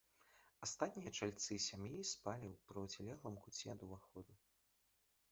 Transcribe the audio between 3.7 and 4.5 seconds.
ад уваходу.